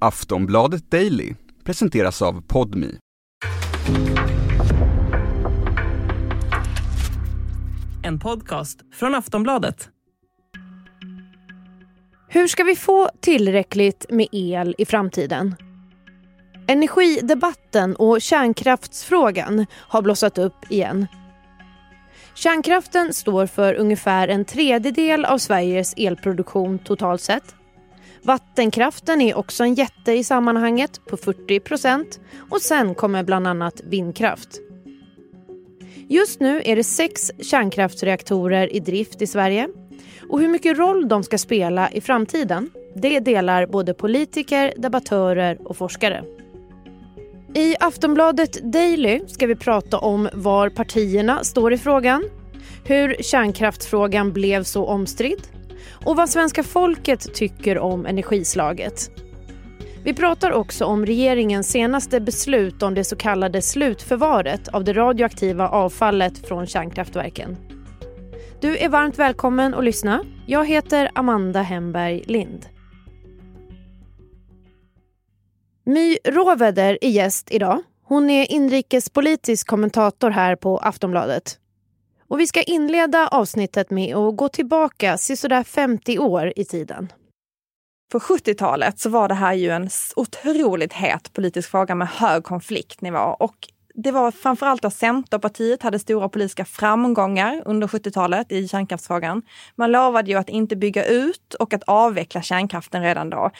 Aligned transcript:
Aftonbladet 0.00 0.90
Daily 0.90 1.34
presenteras 1.64 2.22
av 2.22 2.42
Podmi. 2.42 2.98
En 8.04 8.18
podcast 8.18 8.78
från 8.94 9.14
Aftonbladet. 9.14 9.88
Hur 12.28 12.48
ska 12.48 12.64
vi 12.64 12.76
få 12.76 13.10
tillräckligt 13.20 14.06
med 14.10 14.26
el 14.32 14.74
i 14.78 14.86
framtiden? 14.86 15.54
Energidebatten 16.66 17.96
och 17.96 18.22
kärnkraftsfrågan 18.22 19.66
har 19.72 20.02
blossat 20.02 20.38
upp 20.38 20.70
igen. 20.70 21.06
Kärnkraften 22.34 23.14
står 23.14 23.46
för 23.46 23.74
ungefär 23.74 24.28
en 24.28 24.44
tredjedel 24.44 25.24
av 25.24 25.38
Sveriges 25.38 25.94
elproduktion 25.96 26.78
totalt 26.78 27.20
sett. 27.20 27.57
Vattenkraften 28.28 29.20
är 29.20 29.38
också 29.38 29.64
en 29.64 29.74
jätte 29.74 30.12
i 30.12 30.24
sammanhanget 30.24 31.00
på 31.06 31.16
40 31.16 31.60
procent 31.60 32.20
och 32.50 32.60
sen 32.60 32.94
kommer 32.94 33.22
bland 33.22 33.46
annat 33.46 33.80
vindkraft. 33.84 34.48
Just 36.08 36.40
nu 36.40 36.62
är 36.64 36.76
det 36.76 36.84
sex 36.84 37.30
kärnkraftsreaktorer 37.42 38.72
i 38.72 38.80
drift 38.80 39.22
i 39.22 39.26
Sverige. 39.26 39.68
Och 40.28 40.40
hur 40.40 40.48
mycket 40.48 40.78
roll 40.78 41.08
de 41.08 41.22
ska 41.22 41.38
spela 41.38 41.90
i 41.90 42.00
framtiden 42.00 42.70
det 42.94 43.20
delar 43.20 43.66
både 43.66 43.94
politiker, 43.94 44.72
debattörer 44.76 45.58
och 45.68 45.76
forskare. 45.76 46.24
I 47.54 47.74
Aftonbladet 47.80 48.72
Daily 48.72 49.20
ska 49.26 49.46
vi 49.46 49.56
prata 49.56 49.98
om 49.98 50.28
var 50.32 50.68
partierna 50.68 51.44
står 51.44 51.72
i 51.72 51.78
frågan, 51.78 52.24
hur 52.84 53.16
kärnkraftsfrågan 53.20 54.32
blev 54.32 54.62
så 54.62 54.86
omstridd 54.86 55.57
och 56.04 56.16
vad 56.16 56.28
svenska 56.28 56.62
folket 56.62 57.34
tycker 57.34 57.78
om 57.78 58.06
energislaget. 58.06 59.10
Vi 60.04 60.14
pratar 60.14 60.52
också 60.52 60.84
om 60.84 61.06
regeringens 61.06 61.70
senaste 61.70 62.20
beslut 62.20 62.82
om 62.82 62.94
det 62.94 63.04
så 63.04 63.16
kallade 63.16 63.62
slutförvaret 63.62 64.68
av 64.68 64.84
det 64.84 64.92
radioaktiva 64.92 65.68
avfallet 65.68 66.48
från 66.48 66.66
kärnkraftverken. 66.66 67.56
Du 68.60 68.76
är 68.78 68.88
varmt 68.88 69.18
välkommen 69.18 69.74
att 69.74 69.84
lyssna. 69.84 70.24
Jag 70.46 70.66
heter 70.66 71.10
Amanda 71.14 71.62
Hemberg 71.62 72.22
Lind. 72.26 72.66
My 75.84 76.18
Råväder 76.24 76.98
är 77.00 77.08
gäst 77.08 77.48
idag. 77.50 77.82
Hon 78.04 78.30
är 78.30 78.52
inrikespolitisk 78.52 79.66
kommentator 79.66 80.30
här 80.30 80.56
på 80.56 80.78
Aftonbladet. 80.78 81.58
Och 82.28 82.40
vi 82.40 82.46
ska 82.46 82.62
inleda 82.62 83.28
avsnittet 83.28 83.90
med 83.90 84.16
att 84.16 84.36
gå 84.36 84.48
tillbaka 84.48 85.18
sådär 85.18 85.64
50 85.64 86.18
år 86.18 86.52
i 86.56 86.64
tiden. 86.64 87.12
På 88.12 88.18
70-talet 88.18 88.98
så 88.98 89.10
var 89.10 89.28
det 89.28 89.34
här 89.34 89.54
ju 89.54 89.70
en 89.70 89.88
otroligt 90.16 90.92
het 90.92 91.32
politisk 91.32 91.70
fråga 91.70 91.94
med 91.94 92.08
hög 92.08 92.44
konfliktnivå 92.44 93.18
och 93.18 93.68
det 93.94 94.10
var 94.10 94.30
framförallt 94.30 94.82
då 94.82 94.90
Centerpartiet 94.90 95.82
hade 95.82 95.98
stora 95.98 96.28
politiska 96.28 96.64
framgångar 96.64 97.62
under 97.64 97.86
70-talet 97.86 98.52
i 98.52 98.68
kärnkraftsfrågan. 98.68 99.42
Man 99.76 99.92
lovade 99.92 100.30
ju 100.30 100.38
att 100.38 100.48
inte 100.48 100.76
bygga 100.76 101.04
ut 101.04 101.54
och 101.54 101.74
att 101.74 101.82
avveckla 101.86 102.42
kärnkraften 102.42 103.02
redan 103.02 103.30
då. 103.30 103.50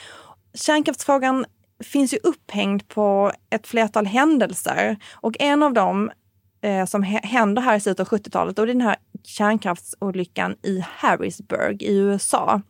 Kärnkraftsfrågan 0.54 1.44
finns 1.84 2.14
ju 2.14 2.18
upphängd 2.22 2.88
på 2.88 3.32
ett 3.50 3.66
flertal 3.66 4.06
händelser 4.06 4.96
och 5.14 5.36
en 5.38 5.62
av 5.62 5.72
dem 5.72 6.10
eh, 6.60 6.86
som 6.86 7.02
händer 7.02 7.62
här 7.62 7.76
i 7.76 7.80
slutet 7.80 8.12
av 8.12 8.18
70-talet 8.18 8.58
och 8.58 8.66
det 8.66 8.72
är 8.72 8.74
den 8.74 8.86
här 8.86 8.96
kärnkraftsolyckan 9.24 10.56
i 10.62 10.84
Harrisburg 10.88 11.82
i 11.82 11.96
USA. 11.96 12.60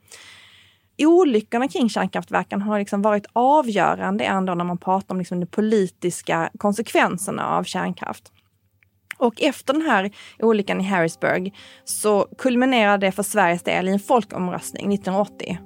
Olyckorna 0.99 1.69
kring 1.69 1.89
kärnkraftverken 1.89 2.63
har 2.63 2.79
liksom 2.79 3.03
varit 3.03 3.27
avgörande 3.33 4.25
ändå 4.25 4.55
när 4.55 4.65
man 4.65 4.79
pratar 4.79 5.15
om 5.15 5.19
liksom 5.19 5.41
de 5.41 5.47
politiska 5.47 6.51
konsekvenserna 6.59 7.57
av 7.57 7.65
kärnkraft. 7.65 8.33
Och 9.19 9.43
efter 9.43 9.73
den 9.73 9.83
här 9.83 10.11
olyckan 10.39 10.81
i 10.81 10.85
Harrisburg 10.85 11.55
så 11.85 12.27
kulminerade 12.39 13.07
det 13.07 13.13
för 13.13 13.23
Sveriges 13.23 13.63
del 13.63 13.89
i 13.89 13.93
en 13.93 14.01
folkomröstning 14.01 14.95
1980 14.95 15.59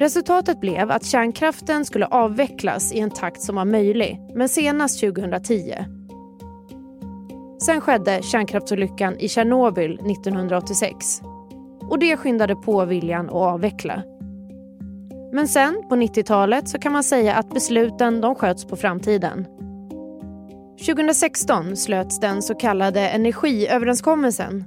Resultatet 0.00 0.60
blev 0.60 0.90
att 0.90 1.04
kärnkraften 1.04 1.84
skulle 1.84 2.06
avvecklas 2.06 2.92
i 2.92 2.98
en 2.98 3.10
takt 3.10 3.42
som 3.42 3.56
var 3.56 3.64
möjlig, 3.64 4.20
men 4.34 4.48
senast 4.48 5.00
2010. 5.00 5.74
Sen 7.62 7.80
skedde 7.80 8.22
kärnkraftsolyckan 8.22 9.18
i 9.18 9.28
Tjernobyl 9.28 9.92
1986. 9.92 11.20
Och 11.80 11.98
det 11.98 12.16
skyndade 12.16 12.56
på 12.56 12.84
viljan 12.84 13.26
att 13.26 13.34
avveckla. 13.34 14.02
Men 15.32 15.48
sen, 15.48 15.82
på 15.88 15.96
90-talet, 15.96 16.68
så 16.68 16.78
kan 16.78 16.92
man 16.92 17.04
säga 17.04 17.34
att 17.34 17.54
besluten 17.54 18.20
de 18.20 18.34
sköts 18.34 18.64
på 18.64 18.76
framtiden. 18.76 19.46
2016 20.86 21.76
slöts 21.76 22.20
den 22.20 22.42
så 22.42 22.54
kallade 22.54 23.08
energiöverenskommelsen. 23.08 24.64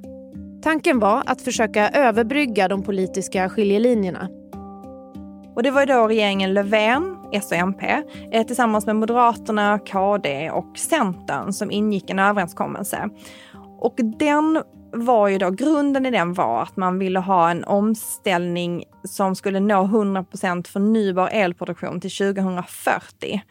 Tanken 0.64 1.00
var 1.00 1.24
att 1.26 1.42
försöka 1.42 1.90
överbrygga 1.90 2.68
de 2.68 2.84
politiska 2.84 3.50
skiljelinjerna. 3.50 4.30
Och 5.56 5.64
det 5.64 5.72
var 5.72 5.86
då 5.86 6.08
regeringen 6.08 6.54
Löfven, 6.54 7.18
S 7.34 7.52
och 7.52 7.58
MP, 7.58 8.04
eh, 8.32 8.46
tillsammans 8.46 8.86
med 8.86 8.96
Moderaterna, 8.96 9.80
KD 9.80 10.52
och 10.52 10.78
Centern 10.78 11.54
som 11.54 11.72
ingick 11.72 12.10
en 12.10 12.20
överenskommelse. 12.20 13.10
Och 13.80 13.96
den 14.20 14.64
var 14.92 15.28
ju 15.28 15.38
då, 15.38 15.50
grunden 15.50 16.06
i 16.06 16.12
den 16.12 16.34
var 16.34 16.62
att 16.62 16.78
man 16.78 17.00
ville 17.00 17.20
ha 17.20 17.52
en 17.52 17.64
omställning 17.64 18.84
som 19.04 19.36
skulle 19.36 19.60
nå 19.60 19.84
100% 19.84 20.68
förnybar 20.68 21.30
elproduktion 21.32 22.02
till 22.02 22.12
2040 22.12 23.42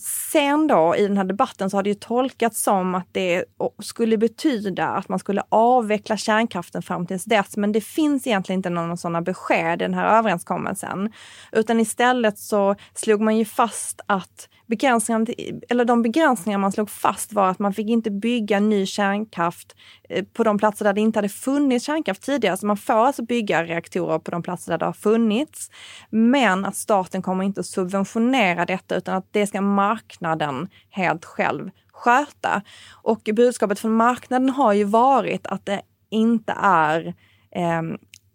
sen 0.00 0.66
då 0.66 0.94
i 0.96 1.02
den 1.06 1.16
här 1.16 1.24
debatten 1.24 1.70
så 1.70 1.76
har 1.76 1.82
det 1.82 1.90
ju 1.90 1.94
tolkats 1.94 2.62
som 2.62 2.94
att 2.94 3.08
det 3.12 3.44
skulle 3.82 4.18
betyda 4.18 4.86
att 4.86 5.08
man 5.08 5.18
skulle 5.18 5.42
avveckla 5.48 6.16
kärnkraften 6.16 6.82
fram 6.82 7.06
tills 7.06 7.24
dess. 7.24 7.56
Men 7.56 7.72
det 7.72 7.80
finns 7.80 8.26
egentligen 8.26 8.58
inte 8.58 8.70
några 8.70 8.96
sådana 8.96 9.22
besked 9.22 9.82
i 9.82 9.84
den 9.84 9.94
här 9.94 10.18
överenskommelsen. 10.18 11.12
Utan 11.52 11.80
istället 11.80 12.38
så 12.38 12.74
slog 12.94 13.20
man 13.20 13.36
ju 13.36 13.44
fast 13.44 14.00
att 14.06 14.48
begränsningarna, 14.68 15.26
eller 15.68 15.84
de 15.84 16.02
begränsningar 16.02 16.58
man 16.58 16.72
slog 16.72 16.90
fast 16.90 17.32
var 17.32 17.50
att 17.50 17.58
man 17.58 17.74
fick 17.74 17.88
inte 17.88 18.10
bygga 18.10 18.60
ny 18.60 18.86
kärnkraft 18.86 19.76
eh, 20.08 20.24
på 20.24 20.44
de 20.44 20.58
platser 20.58 20.84
där 20.84 20.92
det 20.92 21.00
inte 21.00 21.18
hade 21.18 21.28
funnits 21.28 21.86
kärnkraft 21.86 22.22
tidigare. 22.22 22.56
Så 22.56 22.66
man 22.66 22.76
får 22.76 22.94
alltså 22.94 23.22
bygga 23.22 23.64
reaktorer 23.64 24.18
på 24.18 24.30
de 24.30 24.42
platser 24.42 24.72
där 24.72 24.78
det 24.78 24.84
har 24.84 24.92
funnits. 24.92 25.70
Men 26.10 26.64
att 26.64 26.76
staten 26.76 27.22
kommer 27.22 27.44
inte 27.44 27.60
att 27.60 27.66
subventionera 27.66 28.66
detta 28.66 28.96
utan 28.96 29.16
att 29.16 29.28
det 29.30 29.46
ska 29.46 29.60
marknaden 29.60 30.68
helt 30.90 31.24
själv 31.24 31.70
sköta. 31.92 32.62
Och 33.02 33.28
budskapet 33.34 33.78
från 33.78 33.92
marknaden 33.92 34.50
har 34.50 34.72
ju 34.72 34.84
varit 34.84 35.46
att 35.46 35.66
det 35.66 35.82
inte 36.10 36.54
är 36.62 37.14
eh, 37.50 37.82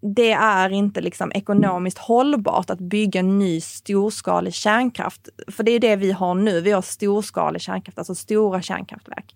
det 0.03 0.31
är 0.31 0.69
inte 0.69 1.02
liksom 1.02 1.31
ekonomiskt 1.31 1.97
hållbart 1.97 2.69
att 2.69 2.80
bygga 2.80 3.22
ny 3.22 3.62
storskalig 3.62 4.53
kärnkraft. 4.53 5.30
För 5.47 5.64
det 5.64 5.72
är 5.72 5.80
det 5.80 5.96
vi 5.96 6.12
har 6.12 6.36
nu. 6.36 6.62
Vi 6.62 6.72
har 6.72 6.81
storskalig 6.81 7.62
kärnkraft, 7.62 7.97
alltså 7.97 8.16
stora 8.16 8.62
kärnkraftverk. 8.62 9.36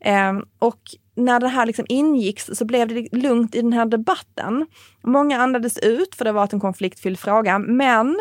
Eh, 0.00 0.32
och 0.58 0.80
när 1.14 1.40
det 1.40 1.48
här 1.48 1.66
liksom 1.66 1.86
ingicks 1.88 2.50
så 2.52 2.64
blev 2.64 2.88
det 2.88 3.08
lugnt 3.12 3.54
i 3.54 3.62
den 3.62 3.72
här 3.72 3.86
debatten. 3.86 4.66
Många 5.02 5.38
andades 5.38 5.78
ut 5.78 6.14
för 6.14 6.24
det 6.24 6.32
var 6.32 6.48
en 6.52 6.60
konfliktfylld 6.60 7.18
fråga, 7.18 7.58
men 7.58 8.18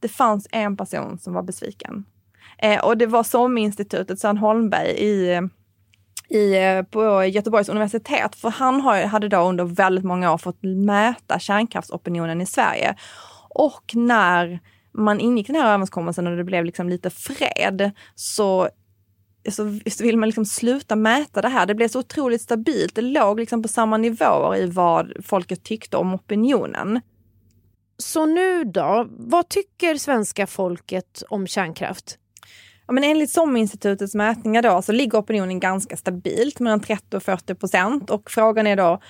det 0.00 0.08
fanns 0.08 0.48
en 0.50 0.76
person 0.76 1.18
som 1.18 1.34
var 1.34 1.42
besviken. 1.42 2.04
Eh, 2.58 2.84
och 2.84 2.98
det 2.98 3.06
var 3.06 3.22
SOM-institutet, 3.22 4.20
Sören 4.20 4.38
Holmberg 4.38 4.90
i 4.90 5.40
i, 6.28 6.54
eh, 6.54 6.82
på 6.82 7.24
Göteborgs 7.24 7.68
universitet. 7.68 8.36
För 8.36 8.50
han 8.50 8.80
har, 8.80 9.02
hade 9.02 9.28
då 9.28 9.38
under 9.38 9.64
väldigt 9.64 10.04
många 10.04 10.32
år 10.32 10.38
fått 10.38 10.62
mäta 10.62 11.38
kärnkraftsopinionen 11.38 12.40
i 12.40 12.46
Sverige. 12.46 12.96
Och 13.50 13.92
när 13.94 14.60
man 14.92 15.20
ingick 15.20 15.46
den 15.46 15.56
här 15.56 15.66
överenskommelsen 15.66 16.26
och 16.26 16.36
det 16.36 16.44
blev 16.44 16.64
liksom 16.64 16.88
lite 16.88 17.10
fred 17.10 17.90
så 18.14 18.68
så, 19.50 19.64
vill 20.00 20.18
man 20.18 20.28
liksom 20.28 20.44
sluta 20.44 20.96
mäta 20.96 21.42
det 21.42 21.48
här. 21.48 21.66
Det 21.66 21.74
blev 21.74 21.88
så 21.88 21.98
otroligt 21.98 22.42
stabilt. 22.42 22.94
Det 22.94 23.02
låg 23.02 23.40
liksom 23.40 23.62
på 23.62 23.68
samma 23.68 23.96
nivåer 23.96 24.56
i 24.56 24.66
vad 24.66 25.12
folket 25.24 25.64
tyckte 25.64 25.96
om 25.96 26.14
opinionen. 26.14 27.00
Så 27.98 28.26
nu 28.26 28.64
då, 28.64 29.06
vad 29.10 29.48
tycker 29.48 29.96
svenska 29.96 30.46
folket 30.46 31.22
om 31.28 31.46
kärnkraft? 31.46 32.18
Ja, 32.86 32.92
men 32.92 33.04
enligt 33.04 33.30
SOM-institutets 33.30 34.14
mätningar 34.14 34.62
då, 34.62 34.82
så 34.82 34.92
ligger 34.92 35.18
opinionen 35.18 35.60
ganska 35.60 35.96
stabilt 35.96 36.60
mellan 36.60 36.80
30 36.80 37.16
och 37.16 37.22
40 37.22 37.54
procent. 37.54 38.10
Och 38.10 38.30
frågan 38.30 38.66
är 38.66 38.76
då, 38.76 39.00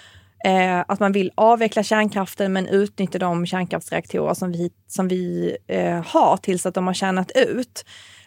Eh, 0.45 0.85
att 0.89 1.01
man 1.01 1.13
vill 1.13 1.31
avveckla 1.35 1.83
kärnkraften 1.83 2.53
men 2.53 2.67
utnyttja 2.67 3.19
de 3.19 3.47
kärnkraftsreaktorer 3.47 4.35
som 4.35 4.53
vi, 4.53 4.71
som 4.87 5.09
vi 5.09 5.57
eh, 5.67 6.03
har 6.07 6.37
tills 6.37 6.67
att 6.67 6.75
de 6.75 6.87
har 6.87 6.95
tjänat 6.95 7.31
ut. 7.37 7.85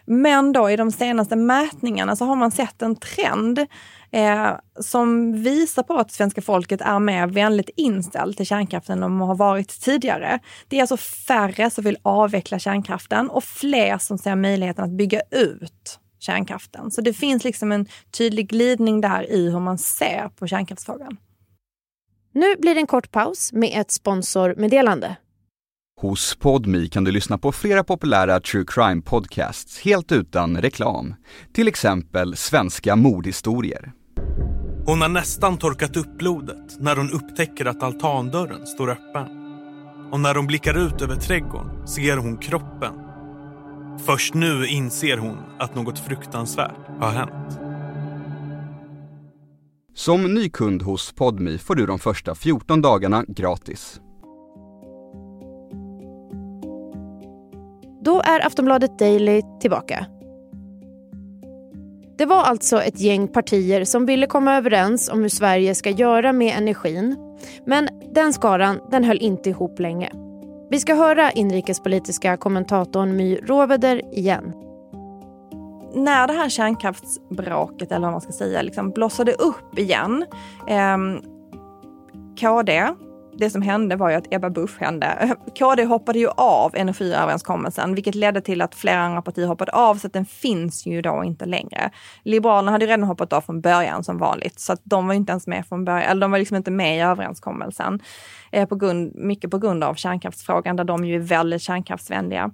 Men 0.09 0.53
då 0.53 0.69
i 0.69 0.75
de 0.75 0.91
senaste 0.91 1.35
mätningarna 1.35 2.15
så 2.15 2.25
har 2.25 2.35
man 2.35 2.51
sett 2.51 2.81
en 2.81 2.95
trend 2.95 3.65
eh, 4.11 4.51
som 4.79 5.33
visar 5.43 5.83
på 5.83 5.93
att 5.93 6.11
svenska 6.11 6.41
folket 6.41 6.81
är 6.81 6.99
mer 6.99 7.27
vänligt 7.27 7.69
inställt 7.75 8.37
till 8.37 8.45
kärnkraften 8.45 8.93
än 8.93 9.01
de 9.01 9.21
har 9.21 9.35
varit 9.35 9.81
tidigare. 9.81 10.39
Det 10.67 10.77
är 10.77 10.81
alltså 10.81 10.97
färre 10.97 11.69
som 11.69 11.83
vill 11.83 11.97
avveckla 12.01 12.59
kärnkraften 12.59 13.29
och 13.29 13.43
fler 13.43 13.97
som 13.97 14.17
ser 14.17 14.35
möjligheten 14.35 14.83
att 14.83 14.97
bygga 14.97 15.21
ut 15.31 15.99
kärnkraften. 16.19 16.91
Så 16.91 17.01
det 17.01 17.13
finns 17.13 17.43
liksom 17.43 17.71
en 17.71 17.85
tydlig 18.17 18.49
glidning 18.49 19.01
där 19.01 19.31
i 19.31 19.49
hur 19.49 19.59
man 19.59 19.77
ser 19.77 20.29
på 20.29 20.47
kärnkraftsfrågan. 20.47 21.17
Nu 22.33 22.55
blir 22.55 22.75
det 22.75 22.81
en 22.81 22.87
kort 22.87 23.11
paus 23.11 23.53
med 23.53 23.81
ett 23.81 23.91
sponsormeddelande. 23.91 25.15
Hos 26.01 26.35
Podmi 26.35 26.89
kan 26.89 27.03
du 27.03 27.11
lyssna 27.11 27.37
på 27.37 27.51
flera 27.51 27.83
populära 27.83 28.39
true 28.39 28.63
crime 28.67 29.01
podcasts 29.01 29.79
helt 29.79 30.11
utan 30.11 30.61
reklam. 30.61 31.15
Till 31.53 31.67
exempel 31.67 32.35
Svenska 32.35 32.95
mordhistorier. 32.95 33.91
Hon 34.85 35.01
har 35.01 35.09
nästan 35.09 35.57
torkat 35.57 35.97
upp 35.97 36.17
blodet 36.17 36.79
när 36.79 36.95
hon 36.95 37.11
upptäcker 37.11 37.65
att 37.65 37.83
altandörren 37.83 38.67
står 38.67 38.89
öppen. 38.89 39.27
Och 40.11 40.19
när 40.19 40.35
hon 40.35 40.47
blickar 40.47 40.77
ut 40.77 41.01
över 41.01 41.15
trädgården 41.15 41.87
ser 41.87 42.17
hon 42.17 42.37
kroppen. 42.37 42.93
Först 44.05 44.33
nu 44.33 44.67
inser 44.67 45.17
hon 45.17 45.37
att 45.59 45.75
något 45.75 45.99
fruktansvärt 45.99 46.87
har 46.99 47.11
hänt. 47.11 47.59
Som 49.93 50.33
ny 50.33 50.49
kund 50.49 50.81
hos 50.81 51.11
Podmi 51.11 51.57
får 51.57 51.75
du 51.75 51.85
de 51.85 51.99
första 51.99 52.35
14 52.35 52.81
dagarna 52.81 53.25
gratis. 53.27 54.01
Då 58.07 58.21
är 58.21 58.45
Aftonbladet 58.45 58.99
Daily 58.99 59.41
tillbaka. 59.59 60.05
Det 62.17 62.25
var 62.25 62.43
alltså 62.43 62.81
ett 62.81 62.99
gäng 62.99 63.27
partier 63.27 63.83
som 63.83 64.05
ville 64.05 64.27
komma 64.27 64.55
överens 64.55 65.09
om 65.09 65.21
hur 65.21 65.29
Sverige 65.29 65.75
ska 65.75 65.89
göra 65.89 66.33
med 66.33 66.57
energin. 66.57 67.15
Men 67.65 67.89
den 68.13 68.33
skaran 68.33 68.79
den 68.91 69.03
höll 69.03 69.17
inte 69.17 69.49
ihop 69.49 69.79
länge. 69.79 70.11
Vi 70.69 70.79
ska 70.79 70.95
höra 70.95 71.31
inrikespolitiska 71.31 72.37
kommentatorn 72.37 73.15
My 73.15 73.35
Råveder 73.35 74.15
igen. 74.17 74.53
När 75.95 76.27
det 76.27 76.33
här 76.33 76.49
kärnkraftsbråket, 76.49 77.91
eller 77.91 78.01
vad 78.01 78.11
man 78.11 78.21
ska 78.21 78.31
säga, 78.31 78.61
liksom 78.61 78.91
blossade 78.91 79.33
upp 79.33 79.79
igen. 79.79 80.25
Eh, 80.67 80.97
KD 82.39 82.93
det 83.37 83.49
som 83.49 83.61
hände 83.61 83.95
var 83.95 84.09
ju 84.09 84.15
att 84.15 84.33
Ebba 84.33 84.49
Busch 84.49 84.79
hände. 84.81 85.35
KD 85.59 85.83
hoppade 85.83 86.19
ju 86.19 86.27
av 86.37 86.75
energiöverenskommelsen, 86.75 87.95
vilket 87.95 88.15
ledde 88.15 88.41
till 88.41 88.61
att 88.61 88.75
flera 88.75 88.99
andra 88.99 89.21
partier 89.21 89.47
hoppade 89.47 89.71
av, 89.71 89.95
så 89.95 90.07
att 90.07 90.13
den 90.13 90.25
finns 90.25 90.85
ju 90.85 91.01
då 91.01 91.23
inte 91.23 91.45
längre. 91.45 91.91
Liberalerna 92.23 92.71
hade 92.71 92.85
ju 92.85 92.91
redan 92.91 93.03
hoppat 93.03 93.33
av 93.33 93.41
från 93.41 93.61
början 93.61 94.03
som 94.03 94.17
vanligt, 94.17 94.59
så 94.59 94.73
att 94.73 94.81
de 94.83 95.07
var 95.07 95.13
inte 95.13 95.31
ens 95.31 95.47
med 95.47 95.65
från 95.65 95.85
början, 95.85 96.11
eller 96.11 96.21
de 96.21 96.31
var 96.31 96.39
liksom 96.39 96.57
inte 96.57 96.71
med 96.71 96.97
i 96.97 97.01
överenskommelsen. 97.01 97.99
Eh, 98.51 98.67
på 98.67 98.75
grund, 98.75 99.15
mycket 99.15 99.51
på 99.51 99.57
grund 99.57 99.83
av 99.83 99.95
kärnkraftsfrågan, 99.95 100.75
där 100.75 100.83
de 100.83 101.05
ju 101.05 101.15
är 101.15 101.19
väldigt 101.19 101.61
kärnkraftsvänliga. 101.61 102.51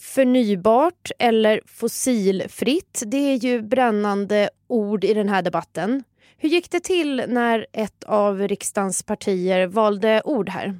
Förnybart 0.00 1.10
eller 1.18 1.60
fossilfritt, 1.66 3.02
det 3.06 3.16
är 3.16 3.36
ju 3.36 3.62
brännande 3.62 4.50
ord 4.66 5.04
i 5.04 5.14
den 5.14 5.28
här 5.28 5.42
debatten. 5.42 6.02
Hur 6.42 6.48
gick 6.48 6.70
det 6.70 6.80
till 6.80 7.24
när 7.28 7.66
ett 7.72 8.04
av 8.04 8.38
riksdagens 8.38 9.02
partier 9.02 9.66
valde 9.66 10.22
ord 10.24 10.48
här? 10.48 10.78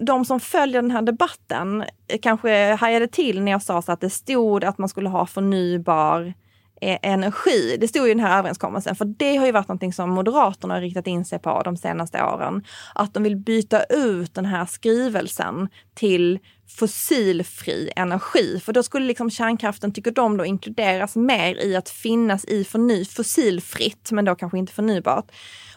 De 0.00 0.24
som 0.24 0.40
följer 0.40 0.82
den 0.82 0.90
här 0.90 1.02
debatten 1.02 1.82
eh, 1.82 2.18
kanske 2.22 2.74
hajade 2.74 3.08
till 3.08 3.42
när 3.42 3.52
jag 3.52 3.62
sa 3.62 3.82
så 3.82 3.92
att 3.92 4.00
det 4.00 4.10
stod 4.10 4.64
att 4.64 4.78
man 4.78 4.88
skulle 4.88 5.08
ha 5.08 5.26
förnybar 5.26 6.26
eh, 6.26 6.32
Eh, 6.80 6.98
energi. 7.02 7.76
Det 7.80 7.88
stod 7.88 8.06
i 8.06 8.08
den 8.08 8.20
här 8.20 8.38
överenskommelsen, 8.38 8.96
för 8.96 9.04
det 9.04 9.36
har 9.36 9.46
ju 9.46 9.52
varit 9.52 9.68
någonting 9.68 9.92
som 9.92 10.10
Moderaterna 10.10 10.74
har 10.74 10.80
riktat 10.80 11.06
in 11.06 11.24
sig 11.24 11.38
på 11.38 11.62
de 11.62 11.76
senaste 11.76 12.22
åren. 12.22 12.64
Att 12.94 13.14
de 13.14 13.22
vill 13.22 13.36
byta 13.36 13.84
ut 13.84 14.34
den 14.34 14.44
här 14.44 14.66
skrivelsen 14.66 15.68
till 15.94 16.38
fossilfri 16.78 17.90
energi. 17.96 18.60
För 18.64 18.72
då 18.72 18.82
skulle 18.82 19.06
liksom 19.06 19.30
kärnkraften, 19.30 19.92
tycker 19.92 20.10
de, 20.10 20.36
då 20.36 20.44
inkluderas 20.44 21.16
mer 21.16 21.64
i 21.64 21.76
att 21.76 21.88
finnas 21.88 22.44
i 22.44 22.64
förny, 22.64 23.04
fossilfritt, 23.04 24.10
men 24.12 24.24
då 24.24 24.34
kanske 24.34 24.58
inte 24.58 24.72
förnybart. 24.72 25.30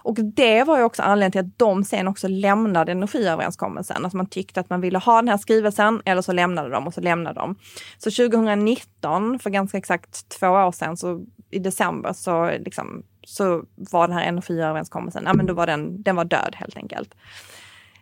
Och 0.03 0.15
det 0.15 0.63
var 0.63 0.77
ju 0.77 0.83
också 0.83 1.01
anledningen 1.01 1.31
till 1.31 1.51
att 1.51 1.59
de 1.59 1.83
sen 1.83 2.07
också 2.07 2.27
lämnade 2.27 2.91
energiöverenskommelsen. 2.91 4.05
Att 4.05 4.13
man 4.13 4.29
tyckte 4.29 4.59
att 4.59 4.69
man 4.69 4.81
ville 4.81 4.99
ha 4.99 5.15
den 5.15 5.27
här 5.27 5.37
skrivelsen 5.37 6.01
eller 6.05 6.21
så 6.21 6.31
lämnade 6.31 6.69
de 6.69 6.87
och 6.87 6.93
så 6.93 7.01
lämnade 7.01 7.39
de. 7.39 7.55
Så 7.97 8.11
2019, 8.11 9.39
för 9.39 9.49
ganska 9.49 9.77
exakt 9.77 10.29
två 10.29 10.47
år 10.47 10.71
sedan, 10.71 10.97
så 10.97 11.21
i 11.51 11.59
december 11.59 12.13
så, 12.13 12.51
liksom, 12.59 13.03
så 13.27 13.63
var 13.75 14.07
den 14.07 14.17
här 14.17 14.25
energiöverenskommelsen, 14.25 15.23
ja 15.25 15.33
men 15.33 15.45
då 15.45 15.53
var 15.53 15.67
den, 15.67 16.03
den 16.03 16.15
var 16.15 16.25
död 16.25 16.55
helt 16.57 16.77
enkelt. 16.77 17.15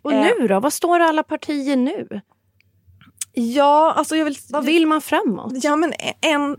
Och 0.02 0.12
nu 0.12 0.48
då? 0.48 0.60
Vad 0.60 0.72
står 0.72 1.00
alla 1.00 1.22
partier 1.22 1.76
nu? 1.76 2.20
Ja, 3.32 3.92
alltså 3.96 4.16
jag 4.16 4.24
vill... 4.24 4.36
Vad 4.50 4.64
vill 4.64 4.86
man 4.86 5.00
framåt? 5.00 5.52
Ja, 5.64 5.76
men 5.76 5.92
en, 6.20 6.56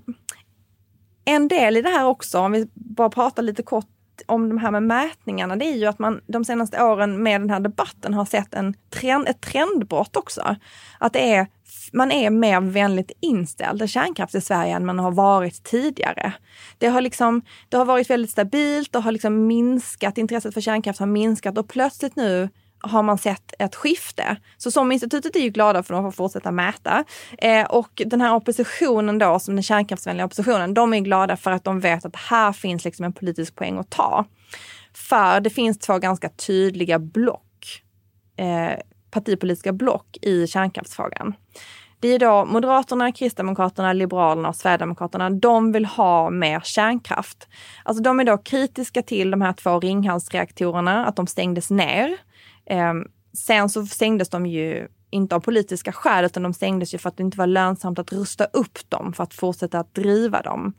en 1.25 1.47
del 1.47 1.77
i 1.77 1.81
det 1.81 1.89
här 1.89 2.05
också, 2.05 2.39
om 2.39 2.51
vi 2.51 2.69
bara 2.73 3.09
pratar 3.09 3.43
lite 3.43 3.63
kort 3.63 3.87
om 4.25 4.49
de 4.49 4.57
här 4.57 4.71
med 4.71 4.83
mätningarna, 4.83 5.55
det 5.55 5.65
är 5.65 5.75
ju 5.75 5.85
att 5.85 5.99
man 5.99 6.21
de 6.27 6.45
senaste 6.45 6.83
åren 6.83 7.23
med 7.23 7.41
den 7.41 7.49
här 7.49 7.59
debatten 7.59 8.13
har 8.13 8.25
sett 8.25 8.53
en 8.53 8.73
trend, 8.89 9.27
ett 9.27 9.41
trendbrott 9.41 10.15
också. 10.15 10.55
Att 10.99 11.13
det 11.13 11.33
är, 11.33 11.47
man 11.93 12.11
är 12.11 12.29
mer 12.29 12.61
vänligt 12.61 13.11
inställd 13.19 13.79
till 13.79 13.87
kärnkraft 13.87 14.35
i 14.35 14.41
Sverige 14.41 14.75
än 14.75 14.85
man 14.85 14.99
har 14.99 15.11
varit 15.11 15.63
tidigare. 15.63 16.33
Det 16.77 16.87
har, 16.87 17.01
liksom, 17.01 17.41
det 17.69 17.77
har 17.77 17.85
varit 17.85 18.09
väldigt 18.09 18.31
stabilt, 18.31 18.95
och 18.95 19.03
har 19.03 19.11
liksom 19.11 19.47
minskat, 19.47 20.17
intresset 20.17 20.53
för 20.53 20.61
kärnkraft 20.61 20.99
har 20.99 21.07
minskat 21.07 21.57
och 21.57 21.69
plötsligt 21.69 22.15
nu 22.15 22.49
har 22.81 23.03
man 23.03 23.17
sett 23.17 23.53
ett 23.59 23.75
skifte. 23.75 24.37
Så 24.57 24.71
SOM-institutet 24.71 25.35
är 25.35 25.39
ju 25.39 25.49
glada 25.49 25.83
för 25.83 25.93
att 25.93 26.03
de 26.03 26.11
får 26.11 26.23
fortsätta 26.23 26.51
mäta. 26.51 27.03
Eh, 27.37 27.65
och 27.65 28.01
den 28.05 28.21
här 28.21 28.35
oppositionen 28.35 29.17
då, 29.19 29.39
som 29.39 29.55
den 29.55 29.63
kärnkraftsvänliga 29.63 30.25
oppositionen, 30.25 30.73
de 30.73 30.93
är 30.93 30.99
glada 30.99 31.37
för 31.37 31.51
att 31.51 31.63
de 31.63 31.79
vet 31.79 32.05
att 32.05 32.15
här 32.15 32.53
finns 32.53 32.85
liksom 32.85 33.05
en 33.05 33.13
politisk 33.13 33.55
poäng 33.55 33.77
att 33.77 33.89
ta. 33.89 34.25
För 34.93 35.39
det 35.39 35.49
finns 35.49 35.79
två 35.79 35.97
ganska 35.97 36.29
tydliga 36.29 36.99
block, 36.99 37.81
eh, 38.37 38.79
partipolitiska 39.11 39.73
block 39.73 40.17
i 40.21 40.47
kärnkraftsfrågan. 40.47 41.33
Det 42.01 42.07
är 42.07 42.19
då 42.19 42.45
Moderaterna, 42.45 43.11
Kristdemokraterna, 43.11 43.93
Liberalerna 43.93 44.49
och 44.49 44.55
Sverigedemokraterna. 44.55 45.29
De 45.29 45.71
vill 45.71 45.85
ha 45.85 46.29
mer 46.29 46.59
kärnkraft. 46.59 47.47
Alltså 47.83 48.03
de 48.03 48.19
är 48.19 48.23
då 48.23 48.37
kritiska 48.37 49.01
till 49.01 49.31
de 49.31 49.41
här 49.41 49.53
två 49.53 49.79
Ringhalsreaktorerna, 49.79 51.05
att 51.05 51.15
de 51.15 51.27
stängdes 51.27 51.69
ner. 51.69 52.17
Eh, 52.65 52.93
sen 53.33 53.69
så 53.69 53.85
stängdes 53.85 54.29
de 54.29 54.45
ju 54.45 54.87
inte 55.09 55.35
av 55.35 55.39
politiska 55.39 55.91
skäl, 55.91 56.25
utan 56.25 56.43
de 56.43 56.53
stängdes 56.53 56.93
ju 56.93 56.97
för 56.97 57.09
att 57.09 57.17
det 57.17 57.23
inte 57.23 57.37
var 57.37 57.47
lönsamt 57.47 57.99
att 57.99 58.13
rusta 58.13 58.45
upp 58.45 58.89
dem 58.89 59.13
för 59.13 59.23
att 59.23 59.33
fortsätta 59.33 59.79
att 59.79 59.93
driva 59.93 60.41
dem. 60.41 60.73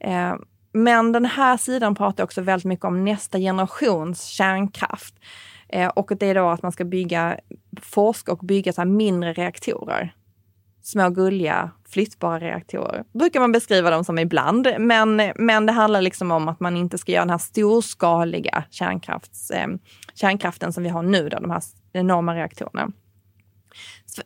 Eh, 0.00 0.34
men 0.72 1.12
den 1.12 1.24
här 1.24 1.56
sidan 1.56 1.94
pratar 1.94 2.24
också 2.24 2.40
väldigt 2.40 2.64
mycket 2.64 2.84
om 2.84 3.04
nästa 3.04 3.38
generations 3.38 4.24
kärnkraft. 4.24 5.14
Eh, 5.68 5.88
och 5.88 6.12
det 6.18 6.26
är 6.26 6.34
då 6.34 6.48
att 6.48 6.62
man 6.62 6.72
ska 6.72 6.84
bygga, 6.84 7.40
forska 7.82 8.32
och 8.32 8.38
bygga 8.38 8.72
så 8.72 8.84
mindre 8.84 9.32
reaktorer. 9.32 10.14
Små 10.86 11.10
gulliga 11.10 11.70
flyttbara 11.88 12.40
reaktorer. 12.40 13.04
Brukar 13.12 13.40
man 13.40 13.52
beskriva 13.52 13.90
dem 13.90 14.04
som 14.04 14.18
ibland, 14.18 14.68
men, 14.78 15.32
men 15.36 15.66
det 15.66 15.72
handlar 15.72 16.00
liksom 16.00 16.30
om 16.30 16.48
att 16.48 16.60
man 16.60 16.76
inte 16.76 16.98
ska 16.98 17.12
göra 17.12 17.24
den 17.24 17.30
här 17.30 17.38
storskaliga 17.38 18.64
kärnkrafts, 18.70 19.50
eh, 19.50 19.66
kärnkraften 20.14 20.72
som 20.72 20.82
vi 20.82 20.88
har 20.88 21.02
nu, 21.02 21.28
då, 21.28 21.38
de 21.38 21.50
här 21.50 21.62
enorma 21.92 22.34
reaktorerna. 22.34 22.92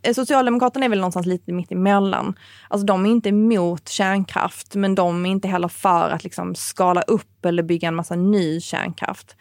Eh, 0.02 0.14
Socialdemokraterna 0.14 0.85
är 0.85 0.88
väl 0.88 0.99
någonstans 0.99 1.26
lite 1.26 1.52
mitt 1.52 1.73
emellan. 1.73 2.38
Alltså 2.69 2.87
de 2.87 3.07
är 3.07 3.11
inte 3.11 3.29
emot 3.29 3.88
kärnkraft, 3.88 4.75
men 4.75 4.95
de 4.95 5.26
är 5.26 5.31
inte 5.31 5.49
heller 5.49 5.69
för 5.69 6.11
att 6.11 6.25
liksom 6.25 6.55
skala 6.55 7.02
upp 7.02 7.45
eller 7.45 7.62
bygga 7.62 7.88
en 7.88 7.95
massa 7.95 8.17
ny 8.17 8.61
kärnkraft. 8.61 9.37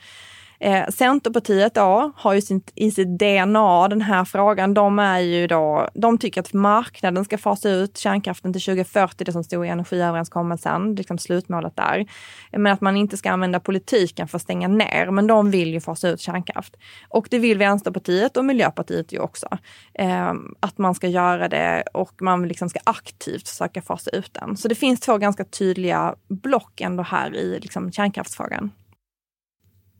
Eh, 0.62 0.88
Centerpartiet 0.89 1.72
ja, 1.75 2.12
har 2.16 2.34
ju 2.34 2.42
sin, 2.42 2.62
i 2.75 2.92
sitt 2.92 3.20
DNA 3.20 3.88
den 3.88 4.01
här 4.01 4.25
frågan. 4.25 4.74
De 4.74 5.00
är 5.00 5.20
ju 5.20 5.48
då, 5.48 5.89
de 5.94 6.18
tycker 6.18 6.42
att 6.42 6.54
marknaden 6.54 7.25
ska 7.25 7.38
fasa 7.38 7.70
ut 7.70 7.98
kärnkraften 7.98 8.54
till 8.54 8.62
2040, 8.62 9.24
det 9.24 9.32
som 9.32 9.44
stod 9.44 9.66
i 9.66 9.70
energiöverenskommelsen, 9.70 10.96
liksom 10.96 11.18
slutmålet 11.18 11.75
där. 11.75 12.06
Men 12.51 12.74
att 12.74 12.82
man 12.82 12.98
inte 12.98 13.18
ska 13.18 13.32
använda 13.32 13.60
politiken 13.60 14.28
för 14.28 14.38
att 14.38 14.42
stänga 14.42 14.68
ner, 14.68 15.12
men 15.12 15.28
de 15.28 15.51
vill 15.51 15.74
ju 15.74 15.80
fasa 15.80 16.10
ut 16.10 16.20
kärnkraft. 16.20 16.75
Och 17.10 17.28
det 17.32 17.39
vill 17.39 17.58
Vänsterpartiet 17.58 18.38
och 18.38 18.46
Miljöpartiet 18.46 19.13
ju 19.13 19.20
också. 19.20 19.48
Eh, 19.94 20.34
att 20.60 20.78
man 20.78 20.96
ska 20.96 21.08
göra 21.08 21.48
det 21.48 21.84
och 21.94 22.22
man 22.22 22.48
liksom 22.48 22.70
ska 22.70 22.80
aktivt 22.84 23.50
försöka 23.50 23.82
fasa 23.82 24.12
ut 24.12 24.34
den. 24.34 24.58
Så 24.58 24.68
det 24.68 24.75
finns 24.75 25.00
två 25.00 25.18
ganska 25.18 25.44
tydliga 25.44 26.16
block 26.30 26.82
ändå 26.82 27.04
här 27.04 27.36
i 27.36 27.60
liksom 27.60 27.92
kärnkraftsfrågan. 27.92 28.72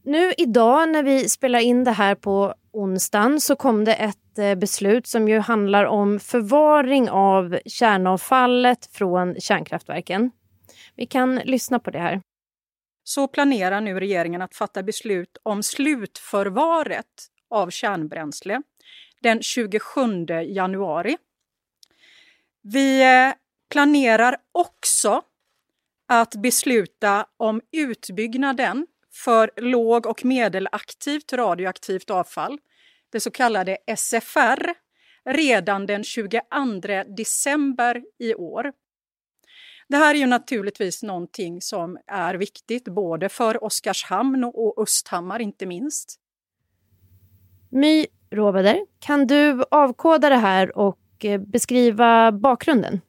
Nu 0.10 0.34
idag 0.38 0.90
när 0.90 1.04
vi 1.04 1.30
spelar 1.30 1.60
in 1.60 1.84
det 1.84 1.92
här 1.92 2.16
på 2.16 2.54
onsdagen 2.72 3.42
så 3.42 3.56
kom 3.56 3.86
det 3.86 3.94
ett 3.94 4.38
eh, 4.38 4.56
beslut 4.56 5.08
som 5.08 5.28
ju 5.28 5.40
handlar 5.40 5.86
om 5.86 6.20
förvaring 6.20 7.10
av 7.10 7.60
kärnavfallet 7.66 8.90
från 8.92 9.36
kärnkraftverken. 9.40 10.32
Vi 10.96 11.06
kan 11.06 11.36
lyssna 11.36 11.80
på 11.80 11.92
det 11.92 12.00
här. 12.00 12.22
Så 13.04 13.28
planerar 13.28 13.82
nu 13.82 14.00
regeringen 14.00 14.42
att 14.42 14.56
fatta 14.56 14.84
beslut 14.84 15.38
om 15.44 15.64
slutförvaret 15.64 17.28
av 17.50 17.70
kärnbränsle 17.70 18.62
den 19.22 19.42
27 19.42 20.26
januari. 20.48 21.18
Vi 22.62 23.02
eh, 23.02 23.34
planerar 23.72 24.38
också 24.52 25.22
att 26.08 26.36
besluta 26.36 27.26
om 27.38 27.62
utbyggnaden 27.72 28.88
för 29.14 29.52
låg 29.56 30.06
och 30.06 30.26
medelaktivt 30.26 31.34
radioaktivt 31.34 32.10
avfall, 32.10 32.60
det 33.12 33.20
så 33.20 33.32
kallade 33.32 33.78
SFR, 33.98 34.74
redan 35.26 35.86
den 35.86 36.04
22 36.04 36.40
december 37.18 38.04
i 38.20 38.36
år. 38.36 38.72
Det 39.88 39.98
här 39.98 40.16
är 40.16 40.20
ju 40.20 40.26
naturligtvis 40.26 41.04
någonting 41.04 41.62
som 41.62 41.98
är 42.08 42.36
viktigt 42.36 42.86
både 42.86 43.30
för 43.30 43.64
Oskarshamn 43.64 44.44
och 44.44 44.82
Östhammar 44.82 45.40
inte 45.40 45.66
minst. 45.66 46.20
My 47.72 48.06
Råvader, 48.32 48.86
kan 49.00 49.28
du 49.28 49.64
avkoda 49.72 50.30
det 50.30 50.36
här 50.36 50.78
och 50.78 51.00
eh, 51.26 51.42
beskriva 51.42 52.32
bakgrunden? 52.32 53.02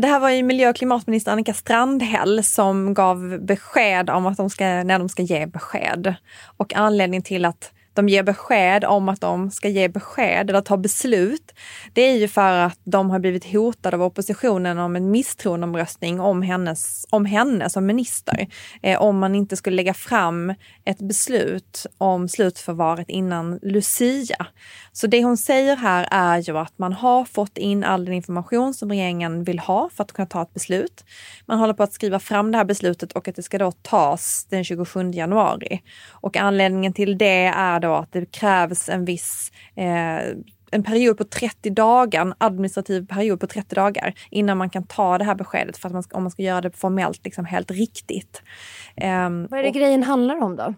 Det 0.00 0.06
här 0.06 0.20
var 0.20 0.30
ju 0.30 0.42
miljö 0.42 0.70
och 0.70 0.76
klimatminister 0.76 1.32
Annika 1.32 1.54
Strandhäll 1.54 2.44
som 2.44 2.94
gav 2.94 3.38
besked 3.40 4.10
om 4.10 4.26
att 4.26 4.36
de 4.36 4.50
ska, 4.50 4.64
när 4.64 4.98
de 4.98 5.08
ska 5.08 5.22
ge 5.22 5.46
besked. 5.46 6.14
Och 6.56 6.74
anledningen 6.74 7.22
till 7.22 7.44
att 7.44 7.72
de 7.96 8.08
ger 8.08 8.22
besked 8.22 8.84
om 8.84 9.08
att 9.08 9.20
de 9.20 9.50
ska 9.50 9.68
ge 9.68 9.88
besked 9.88 10.50
eller 10.50 10.60
ta 10.60 10.76
beslut, 10.76 11.52
det 11.92 12.02
är 12.02 12.16
ju 12.16 12.28
för 12.28 12.52
att 12.52 12.78
de 12.84 13.10
har 13.10 13.18
blivit 13.18 13.52
hotade 13.52 13.96
av 13.96 14.02
oppositionen 14.02 14.78
om 14.78 14.96
en 14.96 15.10
misstroendeomröstning 15.10 16.20
om, 16.20 16.42
hennes, 16.42 17.06
om 17.10 17.24
henne 17.24 17.70
som 17.70 17.86
minister. 17.86 18.46
Eh, 18.82 19.02
om 19.02 19.18
man 19.18 19.34
inte 19.34 19.56
skulle 19.56 19.76
lägga 19.76 19.94
fram 19.94 20.54
ett 20.84 20.98
beslut 20.98 21.86
om 21.98 22.28
slutförvaret 22.28 23.08
innan 23.08 23.58
Lucia. 23.62 24.46
Så 24.92 25.06
det 25.06 25.24
hon 25.24 25.36
säger 25.36 25.76
här 25.76 26.08
är 26.10 26.38
ju 26.38 26.58
att 26.58 26.78
man 26.78 26.92
har 26.92 27.24
fått 27.24 27.58
in 27.58 27.84
all 27.84 28.04
den 28.04 28.14
information 28.14 28.74
som 28.74 28.88
regeringen 28.88 29.44
vill 29.44 29.58
ha 29.58 29.90
för 29.96 30.04
att 30.04 30.12
kunna 30.12 30.26
ta 30.26 30.42
ett 30.42 30.54
beslut. 30.54 31.04
Man 31.46 31.58
håller 31.58 31.74
på 31.74 31.82
att 31.82 31.92
skriva 31.92 32.18
fram 32.18 32.52
det 32.52 32.58
här 32.58 32.64
beslutet 32.64 33.12
och 33.12 33.28
att 33.28 33.36
det 33.36 33.42
ska 33.42 33.58
då 33.58 33.72
tas 33.72 34.46
den 34.50 34.64
27 34.64 35.10
januari. 35.10 35.82
Och 36.10 36.36
anledningen 36.36 36.92
till 36.92 37.18
det 37.18 37.44
är 37.54 37.80
då 37.86 37.94
att 37.94 38.12
det 38.12 38.32
krävs 38.32 38.88
en 38.88 39.04
viss 39.04 39.52
eh, 39.76 40.36
en 40.70 40.82
period 40.82 41.18
på 41.18 41.24
30 41.24 41.70
dagar, 41.70 42.20
en 42.20 42.34
administrativ 42.38 43.06
period 43.06 43.40
på 43.40 43.46
30 43.46 43.74
dagar 43.74 44.14
innan 44.30 44.58
man 44.58 44.70
kan 44.70 44.86
ta 44.86 45.18
det 45.18 45.24
här 45.24 45.34
beskedet 45.34 45.76
för 45.76 45.88
att 45.88 45.92
man 45.92 46.02
ska, 46.02 46.16
om 46.16 46.22
man 46.22 46.30
ska 46.30 46.42
göra 46.42 46.60
det 46.60 46.76
formellt 46.76 47.24
liksom 47.24 47.44
helt 47.44 47.70
riktigt. 47.70 48.42
Um, 49.02 49.46
Vad 49.50 49.58
är 49.58 49.62
det 49.62 49.68
och, 49.68 49.74
grejen 49.74 50.02
handlar 50.02 50.42
om 50.42 50.56
då? 50.56 50.74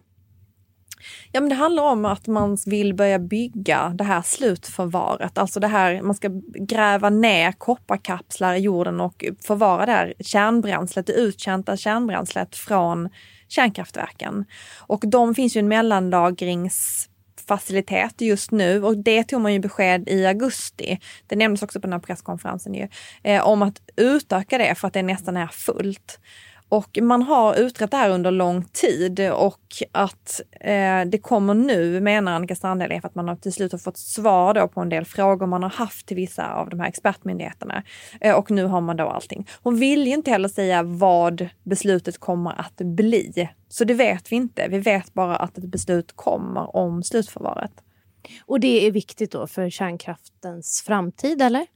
Ja, 1.32 1.40
men 1.40 1.48
det 1.48 1.54
handlar 1.54 1.82
om 1.82 2.04
att 2.04 2.26
man 2.26 2.58
vill 2.66 2.94
börja 2.94 3.18
bygga 3.18 3.92
det 3.94 4.04
här 4.04 4.22
slutförvaret. 4.22 5.38
Alltså 5.38 5.60
det 5.60 5.66
här, 5.66 6.02
man 6.02 6.14
ska 6.14 6.28
gräva 6.54 7.10
ner 7.10 7.52
kopparkapslar 7.52 8.54
i 8.54 8.58
jorden 8.58 9.00
och 9.00 9.24
förvara 9.46 9.86
det 9.86 9.92
här 9.92 10.14
kärnbränslet, 10.20 11.06
det 11.06 11.12
uttjänta 11.12 11.76
kärnbränslet 11.76 12.56
från 12.56 13.08
kärnkraftverken. 13.48 14.44
Och 14.78 15.04
de 15.06 15.34
finns 15.34 15.56
ju 15.56 15.58
en 15.58 15.68
mellanlagringsfacilitet 15.68 18.20
just 18.20 18.50
nu 18.50 18.84
och 18.84 18.96
det 18.96 19.24
tog 19.24 19.40
man 19.40 19.52
ju 19.52 19.58
besked 19.58 20.08
i 20.08 20.26
augusti. 20.26 20.98
Det 21.26 21.36
nämndes 21.36 21.62
också 21.62 21.80
på 21.80 21.86
den 21.86 21.92
här 21.92 22.00
presskonferensen 22.00 22.74
ju, 22.74 22.88
eh, 23.22 23.46
om 23.46 23.62
att 23.62 23.80
utöka 23.96 24.58
det 24.58 24.74
för 24.74 24.88
att 24.88 24.94
det 24.94 25.02
nästan 25.02 25.36
är 25.36 25.46
fullt. 25.46 26.20
Och 26.68 26.98
man 27.02 27.22
har 27.22 27.54
utrett 27.54 27.90
det 27.90 27.96
här 27.96 28.10
under 28.10 28.30
lång 28.30 28.64
tid 28.64 29.30
och 29.30 29.62
att 29.92 30.40
eh, 30.60 31.00
det 31.06 31.18
kommer 31.22 31.54
nu, 31.54 32.00
menar 32.00 32.32
Annika 32.32 32.54
Strandhäll, 32.54 32.92
är 32.92 33.00
för 33.00 33.08
att 33.08 33.14
man 33.14 33.28
har 33.28 33.36
till 33.36 33.52
slut 33.52 33.72
har 33.72 33.78
fått 33.78 33.98
svar 33.98 34.54
då 34.54 34.68
på 34.68 34.80
en 34.80 34.88
del 34.88 35.04
frågor 35.04 35.46
man 35.46 35.62
har 35.62 35.70
haft 35.70 36.06
till 36.06 36.16
vissa 36.16 36.54
av 36.54 36.70
de 36.70 36.80
här 36.80 36.88
expertmyndigheterna. 36.88 37.82
Eh, 38.20 38.34
och 38.34 38.50
nu 38.50 38.64
har 38.64 38.80
man 38.80 38.96
då 38.96 39.08
allting. 39.08 39.46
Hon 39.62 39.76
vill 39.76 40.06
ju 40.06 40.14
inte 40.14 40.30
heller 40.30 40.48
säga 40.48 40.82
vad 40.82 41.48
beslutet 41.62 42.18
kommer 42.18 42.60
att 42.60 42.76
bli. 42.76 43.48
Så 43.68 43.84
det 43.84 43.94
vet 43.94 44.32
vi 44.32 44.36
inte. 44.36 44.68
Vi 44.68 44.78
vet 44.78 45.14
bara 45.14 45.36
att 45.36 45.58
ett 45.58 45.64
beslut 45.70 46.12
kommer 46.16 46.76
om 46.76 47.02
slutförvaret. 47.02 47.72
Och 48.46 48.60
det 48.60 48.86
är 48.86 48.90
viktigt 48.90 49.32
då 49.32 49.46
för 49.46 49.70
kärnkraftens 49.70 50.84
framtid, 50.86 51.42
eller? 51.42 51.66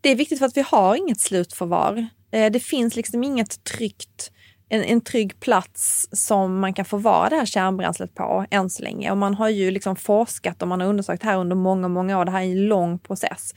Det 0.00 0.08
är 0.08 0.16
viktigt 0.16 0.38
för 0.38 0.46
att 0.46 0.56
vi 0.56 0.64
har 0.66 0.96
inget 0.96 1.20
slutförvar. 1.20 2.08
Eh, 2.34 2.50
det 2.50 2.60
finns 2.60 2.96
liksom 2.96 3.24
inget 3.24 3.64
tryggt 3.64 4.30
en, 4.68 4.84
en 4.84 5.00
trygg 5.00 5.40
plats 5.40 6.08
som 6.12 6.60
man 6.60 6.74
kan 6.74 6.84
förvara 6.84 7.28
det 7.28 7.36
här 7.36 7.46
kärnbränslet 7.46 8.14
på 8.14 8.46
än 8.50 8.70
så 8.70 8.82
länge. 8.82 9.10
Och 9.10 9.16
man 9.16 9.34
har 9.34 9.48
ju 9.48 9.70
liksom 9.70 9.96
forskat 9.96 10.62
och 10.62 10.68
man 10.68 10.80
har 10.80 10.88
undersökt 10.88 11.22
det 11.22 11.28
här 11.28 11.38
under 11.38 11.56
många, 11.56 11.88
många 11.88 12.18
år. 12.18 12.24
Det 12.24 12.30
här 12.30 12.40
är 12.40 12.44
en 12.44 12.68
lång 12.68 12.98
process. 12.98 13.54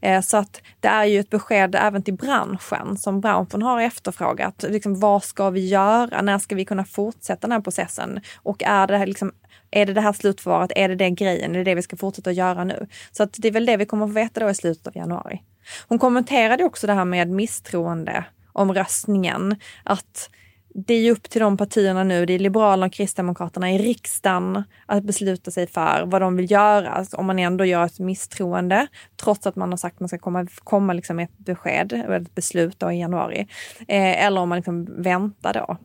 Eh, 0.00 0.20
så 0.20 0.36
att 0.36 0.62
det 0.80 0.88
är 0.88 1.04
ju 1.04 1.20
ett 1.20 1.30
besked 1.30 1.74
även 1.74 2.02
till 2.02 2.14
branschen 2.14 2.96
som 2.96 3.20
branschen 3.20 3.62
har 3.62 3.80
efterfrågat. 3.80 4.64
Liksom, 4.68 5.00
vad 5.00 5.24
ska 5.24 5.50
vi 5.50 5.68
göra? 5.68 6.22
När 6.22 6.38
ska 6.38 6.54
vi 6.54 6.64
kunna 6.64 6.84
fortsätta 6.84 7.40
den 7.40 7.52
här 7.52 7.60
processen? 7.60 8.20
Och 8.36 8.62
är 8.62 8.86
det 8.86 9.06
liksom 9.06 9.32
är 9.70 9.86
det 9.86 9.92
det 9.92 10.00
här 10.00 10.12
slutförvaret? 10.12 10.72
Är 10.76 10.88
det 10.88 10.94
det 10.94 11.10
grejen? 11.10 11.54
Är 11.54 11.58
det 11.58 11.64
det 11.64 11.74
vi 11.74 11.82
ska 11.82 11.96
fortsätta 11.96 12.30
att 12.30 12.36
göra 12.36 12.64
nu? 12.64 12.86
Så 13.12 13.22
att 13.22 13.34
det 13.38 13.48
är 13.48 13.52
väl 13.52 13.66
det 13.66 13.76
vi 13.76 13.86
kommer 13.86 14.04
att 14.04 14.10
få 14.10 14.14
veta 14.14 14.40
då 14.40 14.50
i 14.50 14.54
slutet 14.54 14.86
av 14.86 14.96
januari. 14.96 15.42
Hon 15.88 15.98
kommenterade 15.98 16.64
också 16.64 16.86
det 16.86 16.92
här 16.92 17.04
med 17.04 17.28
misstroende 17.30 18.24
omröstningen. 18.52 19.56
Att 19.84 20.30
det 20.74 20.94
är 20.94 21.12
upp 21.12 21.30
till 21.30 21.40
de 21.40 21.56
partierna 21.56 22.04
nu, 22.04 22.26
det 22.26 22.32
är 22.32 22.38
Liberalerna 22.38 22.86
och 22.86 22.92
Kristdemokraterna 22.92 23.72
i 23.72 23.78
riksdagen 23.78 24.64
att 24.86 25.04
besluta 25.04 25.50
sig 25.50 25.66
för 25.66 26.02
vad 26.06 26.20
de 26.20 26.36
vill 26.36 26.50
göra. 26.50 26.90
Alltså 26.90 27.16
om 27.16 27.26
man 27.26 27.38
ändå 27.38 27.64
gör 27.64 27.86
ett 27.86 27.98
misstroende, 27.98 28.86
trots 29.16 29.46
att 29.46 29.56
man 29.56 29.70
har 29.70 29.76
sagt 29.76 29.94
att 29.94 30.00
man 30.00 30.08
ska 30.08 30.18
komma, 30.18 30.46
komma 30.64 30.92
liksom 30.92 31.16
med 31.16 31.24
ett 31.24 31.38
besked, 31.38 31.92
ett 31.92 32.34
beslut 32.34 32.78
då 32.80 32.92
i 32.92 33.00
januari. 33.00 33.48
Eh, 33.88 34.24
eller 34.24 34.40
om 34.40 34.48
man 34.48 34.56
liksom 34.56 35.02
väntar 35.02 35.52
då. 35.52 35.76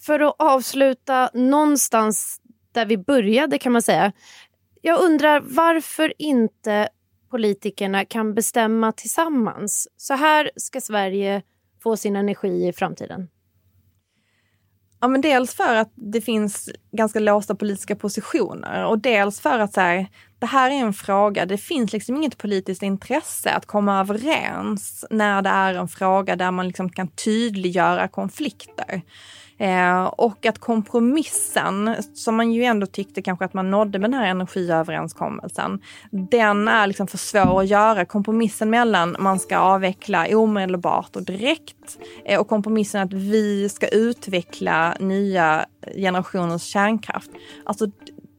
För 0.00 0.20
att 0.20 0.36
avsluta 0.38 1.30
någonstans 1.34 2.40
där 2.72 2.86
vi 2.86 2.98
började 2.98 3.58
kan 3.58 3.72
man 3.72 3.82
säga. 3.82 4.12
Jag 4.82 5.00
undrar 5.00 5.40
varför 5.40 6.12
inte 6.18 6.88
politikerna 7.34 8.04
kan 8.04 8.34
bestämma 8.34 8.92
tillsammans. 8.92 9.88
Så 9.96 10.14
här 10.14 10.50
ska 10.56 10.80
Sverige 10.80 11.42
få 11.82 11.96
sin 11.96 12.16
energi 12.16 12.68
i 12.68 12.72
framtiden. 12.72 13.28
Ja, 15.00 15.08
men 15.08 15.20
dels 15.20 15.54
för 15.54 15.74
att 15.74 15.92
det 15.94 16.20
finns 16.20 16.70
ganska 16.92 17.20
låsta 17.20 17.54
politiska 17.54 17.96
positioner 17.96 18.86
och 18.86 18.98
dels 18.98 19.40
för 19.40 19.58
att 19.58 19.72
så 19.72 19.80
här, 19.80 20.06
det 20.38 20.46
här 20.46 20.70
är 20.70 20.74
en 20.74 20.92
fråga, 20.92 21.46
det 21.46 21.58
finns 21.58 21.92
liksom 21.92 22.16
inget 22.16 22.38
politiskt 22.38 22.82
intresse 22.82 23.50
att 23.50 23.66
komma 23.66 24.00
överens 24.00 25.04
när 25.10 25.42
det 25.42 25.50
är 25.50 25.74
en 25.74 25.88
fråga 25.88 26.36
där 26.36 26.50
man 26.50 26.66
liksom 26.66 26.90
kan 26.90 27.08
tydliggöra 27.08 28.08
konflikter. 28.08 29.02
Eh, 29.58 30.04
och 30.04 30.46
att 30.46 30.58
kompromissen, 30.58 31.96
som 32.14 32.36
man 32.36 32.52
ju 32.52 32.64
ändå 32.64 32.86
tyckte 32.86 33.22
kanske 33.22 33.44
att 33.44 33.54
man 33.54 33.70
nådde 33.70 33.98
med 33.98 34.10
den 34.10 34.20
här 34.20 34.30
energiöverenskommelsen, 34.30 35.80
den 36.10 36.68
är 36.68 36.86
liksom 36.86 37.06
för 37.06 37.18
svår 37.18 37.60
att 37.60 37.68
göra. 37.68 38.04
Kompromissen 38.04 38.70
mellan 38.70 39.16
man 39.18 39.38
ska 39.38 39.58
avveckla 39.58 40.26
omedelbart 40.36 41.16
och 41.16 41.22
direkt 41.22 41.98
eh, 42.24 42.40
och 42.40 42.48
kompromissen 42.48 43.02
att 43.02 43.12
vi 43.12 43.68
ska 43.68 43.88
utveckla 43.88 44.96
nya 45.00 45.66
generationers 45.94 46.62
kärnkraft. 46.62 47.30
Alltså 47.64 47.86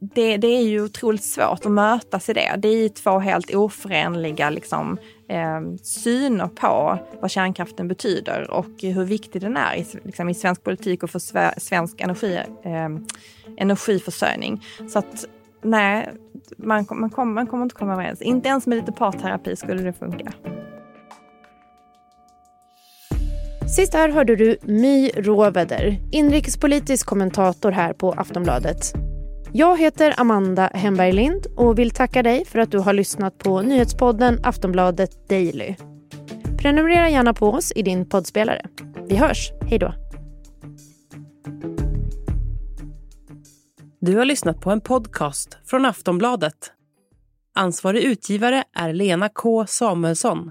det, 0.00 0.36
det, 0.36 0.46
är 0.46 0.62
ju 0.62 0.84
otroligt 0.84 1.24
svårt 1.24 1.66
att 1.66 1.72
mötas 1.72 2.28
i 2.28 2.32
det. 2.32 2.54
Det 2.58 2.68
är 2.68 2.88
två 2.88 3.18
helt 3.18 3.54
oförenliga 3.54 4.50
liksom, 4.50 4.98
eh, 5.28 5.60
syner 5.82 6.46
på 6.46 6.98
vad 7.20 7.30
kärnkraften 7.30 7.88
betyder 7.88 8.50
och 8.50 8.82
hur 8.82 9.04
viktig 9.04 9.40
den 9.40 9.56
är 9.56 9.76
i, 9.76 9.86
liksom, 10.02 10.28
i 10.28 10.34
svensk 10.34 10.64
politik 10.64 11.02
och 11.02 11.10
för 11.10 11.18
svensk 11.60 12.00
energi, 12.00 12.40
eh, 12.64 12.88
energiförsörjning. 13.56 14.64
Så 14.88 14.98
att 14.98 15.24
nej, 15.62 16.10
man, 16.56 16.86
man, 16.90 17.10
kom, 17.10 17.34
man 17.34 17.46
kommer 17.46 17.62
inte 17.62 17.74
komma 17.74 17.92
överens. 17.92 18.22
Inte 18.22 18.48
ens 18.48 18.66
med 18.66 18.78
lite 18.78 18.92
parterapi 18.92 19.56
skulle 19.56 19.82
det 19.82 19.92
funka. 19.92 20.32
Sist 23.76 23.94
här 23.94 24.08
hörde 24.08 24.36
du 24.36 24.56
My 24.62 25.10
Råveder, 25.16 25.98
inrikespolitisk 26.12 27.06
kommentator 27.06 27.70
här 27.70 27.92
på 27.92 28.12
Aftonbladet. 28.12 29.05
Jag 29.58 29.78
heter 29.78 30.14
Amanda 30.20 30.70
Hemberg 30.74 31.12
Lind 31.12 31.46
och 31.56 31.78
vill 31.78 31.90
tacka 31.90 32.22
dig 32.22 32.44
för 32.44 32.58
att 32.58 32.70
du 32.70 32.78
har 32.78 32.92
lyssnat 32.92 33.38
på 33.38 33.62
nyhetspodden 33.62 34.40
Aftonbladet 34.42 35.28
Daily. 35.28 35.74
Prenumerera 36.58 37.08
gärna 37.08 37.34
på 37.34 37.48
oss 37.48 37.72
i 37.76 37.82
din 37.82 38.08
poddspelare. 38.08 38.66
Vi 39.08 39.16
hörs. 39.16 39.52
Hej 39.62 39.78
då. 39.78 39.94
Du 44.00 44.16
har 44.16 44.24
lyssnat 44.24 44.60
på 44.60 44.70
en 44.70 44.80
podcast 44.80 45.58
från 45.66 45.86
Aftonbladet. 45.86 46.72
Ansvarig 47.54 48.02
utgivare 48.02 48.64
är 48.72 48.92
Lena 48.92 49.28
K 49.28 49.66
Samuelsson. 49.66 50.50